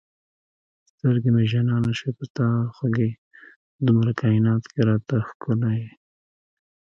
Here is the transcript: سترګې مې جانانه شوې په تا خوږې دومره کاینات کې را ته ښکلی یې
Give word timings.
سترګې 0.91 1.29
مې 1.35 1.43
جانانه 1.51 1.91
شوې 1.99 2.11
په 2.19 2.25
تا 2.35 2.47
خوږې 2.75 3.09
دومره 3.85 4.11
کاینات 4.21 4.63
کې 4.71 4.81
را 4.87 4.97
ته 5.07 5.15
ښکلی 5.27 5.73
یې 5.81 5.91